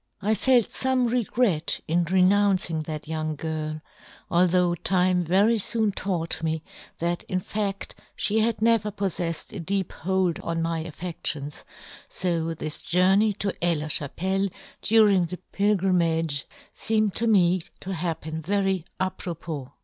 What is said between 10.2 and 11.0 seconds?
on my'